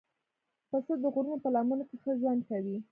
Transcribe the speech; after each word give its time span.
پسه 0.69 0.93
د 1.03 1.05
غرونو 1.13 1.41
په 1.43 1.49
لمنو 1.55 1.83
کې 1.89 1.95
ښه 2.01 2.11
ژوند 2.19 2.41
کوي. 2.49 2.75